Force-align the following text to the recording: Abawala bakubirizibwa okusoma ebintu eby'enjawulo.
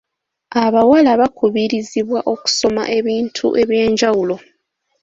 Abawala 0.63 1.11
bakubirizibwa 1.21 2.19
okusoma 2.33 2.83
ebintu 2.97 3.47
eby'enjawulo. 3.61 4.35